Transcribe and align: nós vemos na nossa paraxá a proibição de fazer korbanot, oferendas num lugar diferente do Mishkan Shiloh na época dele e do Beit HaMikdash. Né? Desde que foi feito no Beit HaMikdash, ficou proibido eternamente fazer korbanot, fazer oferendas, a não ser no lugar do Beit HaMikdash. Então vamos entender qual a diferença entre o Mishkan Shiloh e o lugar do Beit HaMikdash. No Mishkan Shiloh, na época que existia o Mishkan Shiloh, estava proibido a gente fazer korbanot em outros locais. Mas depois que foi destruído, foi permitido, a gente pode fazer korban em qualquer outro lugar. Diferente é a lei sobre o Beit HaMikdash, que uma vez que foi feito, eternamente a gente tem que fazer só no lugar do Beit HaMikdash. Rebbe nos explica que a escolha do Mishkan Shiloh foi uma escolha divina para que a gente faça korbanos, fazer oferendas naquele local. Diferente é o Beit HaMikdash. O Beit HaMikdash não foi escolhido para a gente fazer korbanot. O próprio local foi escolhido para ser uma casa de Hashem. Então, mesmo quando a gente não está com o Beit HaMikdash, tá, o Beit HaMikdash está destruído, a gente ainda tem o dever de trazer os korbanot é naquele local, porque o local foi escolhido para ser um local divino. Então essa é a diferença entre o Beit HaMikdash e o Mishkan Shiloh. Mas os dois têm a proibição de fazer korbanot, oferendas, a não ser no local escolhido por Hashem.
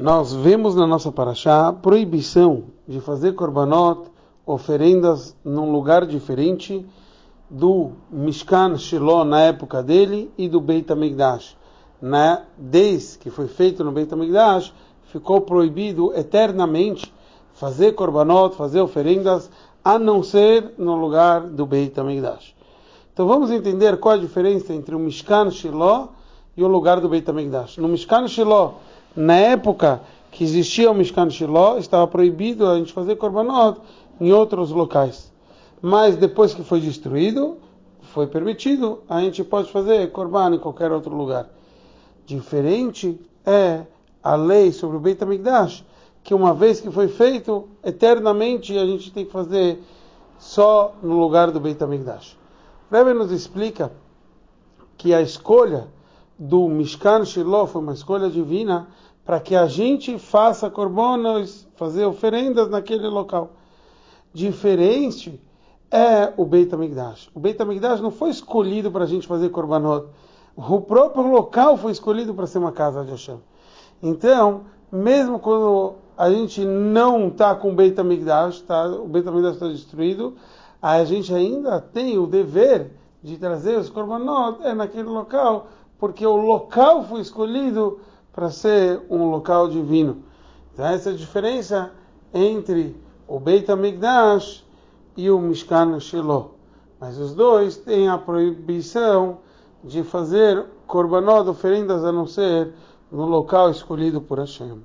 nós 0.00 0.32
vemos 0.32 0.76
na 0.76 0.86
nossa 0.86 1.10
paraxá 1.10 1.66
a 1.66 1.72
proibição 1.72 2.66
de 2.86 3.00
fazer 3.00 3.32
korbanot, 3.32 4.08
oferendas 4.46 5.34
num 5.44 5.72
lugar 5.72 6.06
diferente 6.06 6.86
do 7.50 7.90
Mishkan 8.08 8.78
Shiloh 8.78 9.24
na 9.24 9.40
época 9.40 9.82
dele 9.82 10.30
e 10.38 10.48
do 10.48 10.60
Beit 10.60 10.88
HaMikdash. 10.92 11.56
Né? 12.00 12.44
Desde 12.56 13.18
que 13.18 13.28
foi 13.28 13.48
feito 13.48 13.82
no 13.82 13.90
Beit 13.90 14.14
HaMikdash, 14.14 14.72
ficou 15.10 15.40
proibido 15.40 16.12
eternamente 16.14 17.12
fazer 17.54 17.90
korbanot, 17.94 18.54
fazer 18.54 18.80
oferendas, 18.80 19.50
a 19.84 19.98
não 19.98 20.22
ser 20.22 20.74
no 20.78 20.94
lugar 20.94 21.40
do 21.40 21.66
Beit 21.66 21.98
HaMikdash. 21.98 22.54
Então 23.12 23.26
vamos 23.26 23.50
entender 23.50 23.98
qual 23.98 24.14
a 24.14 24.18
diferença 24.18 24.72
entre 24.72 24.94
o 24.94 24.98
Mishkan 25.00 25.50
Shiloh 25.50 26.10
e 26.56 26.62
o 26.62 26.68
lugar 26.68 27.00
do 27.00 27.08
Beit 27.08 27.28
HaMikdash. 27.28 27.78
No 27.78 27.88
Mishkan 27.88 28.28
Shiloh, 28.28 28.74
na 29.16 29.36
época 29.36 30.00
que 30.30 30.44
existia 30.44 30.90
o 30.90 30.94
Mishkan 30.94 31.30
Shiloh, 31.30 31.78
estava 31.78 32.06
proibido 32.06 32.66
a 32.66 32.76
gente 32.76 32.92
fazer 32.92 33.16
korbanot 33.16 33.80
em 34.20 34.32
outros 34.32 34.70
locais. 34.70 35.32
Mas 35.80 36.16
depois 36.16 36.54
que 36.54 36.62
foi 36.62 36.80
destruído, 36.80 37.56
foi 38.12 38.26
permitido, 38.26 39.00
a 39.08 39.20
gente 39.20 39.44
pode 39.44 39.70
fazer 39.70 40.10
korban 40.10 40.54
em 40.54 40.58
qualquer 40.58 40.90
outro 40.92 41.14
lugar. 41.14 41.48
Diferente 42.26 43.20
é 43.44 43.82
a 44.22 44.34
lei 44.34 44.72
sobre 44.72 44.96
o 44.96 45.00
Beit 45.00 45.22
HaMikdash, 45.22 45.84
que 46.22 46.34
uma 46.34 46.52
vez 46.52 46.80
que 46.80 46.90
foi 46.90 47.08
feito, 47.08 47.68
eternamente 47.82 48.76
a 48.76 48.84
gente 48.84 49.12
tem 49.12 49.24
que 49.24 49.32
fazer 49.32 49.82
só 50.38 50.94
no 51.02 51.18
lugar 51.18 51.50
do 51.50 51.60
Beit 51.60 51.82
HaMikdash. 51.82 52.36
Rebbe 52.90 53.14
nos 53.14 53.30
explica 53.30 53.92
que 54.96 55.14
a 55.14 55.22
escolha 55.22 55.86
do 56.38 56.68
Mishkan 56.68 57.24
Shiloh 57.24 57.66
foi 57.66 57.82
uma 57.82 57.92
escolha 57.92 58.30
divina 58.30 58.88
para 59.24 59.40
que 59.40 59.56
a 59.56 59.66
gente 59.66 60.18
faça 60.18 60.70
korbanos, 60.70 61.66
fazer 61.76 62.04
oferendas 62.06 62.70
naquele 62.70 63.08
local. 63.08 63.50
Diferente 64.32 65.42
é 65.90 66.32
o 66.36 66.44
Beit 66.44 66.72
HaMikdash. 66.74 67.30
O 67.34 67.40
Beit 67.40 67.60
HaMikdash 67.60 68.00
não 68.00 68.10
foi 68.10 68.30
escolhido 68.30 68.90
para 68.90 69.04
a 69.04 69.06
gente 69.06 69.26
fazer 69.26 69.48
korbanot. 69.50 70.06
O 70.56 70.80
próprio 70.80 71.30
local 71.30 71.76
foi 71.76 71.92
escolhido 71.92 72.34
para 72.34 72.46
ser 72.46 72.58
uma 72.58 72.72
casa 72.72 73.04
de 73.04 73.10
Hashem. 73.10 73.38
Então, 74.02 74.62
mesmo 74.90 75.38
quando 75.38 75.94
a 76.16 76.30
gente 76.30 76.64
não 76.64 77.28
está 77.28 77.54
com 77.54 77.70
o 77.70 77.74
Beit 77.74 78.00
HaMikdash, 78.00 78.62
tá, 78.62 78.86
o 78.86 79.06
Beit 79.06 79.28
HaMikdash 79.28 79.54
está 79.54 79.68
destruído, 79.68 80.36
a 80.80 81.04
gente 81.04 81.34
ainda 81.34 81.80
tem 81.80 82.18
o 82.18 82.26
dever 82.26 82.92
de 83.22 83.36
trazer 83.36 83.78
os 83.78 83.90
korbanot 83.90 84.62
é 84.62 84.72
naquele 84.74 85.08
local, 85.08 85.68
porque 85.98 86.26
o 86.26 86.36
local 86.36 87.04
foi 87.04 87.20
escolhido 87.20 88.00
para 88.32 88.50
ser 88.50 89.02
um 89.10 89.30
local 89.30 89.68
divino. 89.68 90.22
Então 90.72 90.86
essa 90.86 91.10
é 91.10 91.12
a 91.12 91.16
diferença 91.16 91.92
entre 92.32 92.96
o 93.26 93.40
Beit 93.40 93.70
HaMikdash 93.70 94.64
e 95.16 95.30
o 95.30 95.40
Mishkan 95.40 95.98
Shiloh. 95.98 96.54
Mas 97.00 97.18
os 97.18 97.34
dois 97.34 97.76
têm 97.76 98.08
a 98.08 98.16
proibição 98.18 99.38
de 99.82 100.02
fazer 100.02 100.64
korbanot, 100.86 101.48
oferendas, 101.48 102.04
a 102.04 102.12
não 102.12 102.26
ser 102.26 102.72
no 103.10 103.26
local 103.26 103.70
escolhido 103.70 104.20
por 104.20 104.38
Hashem. 104.38 104.82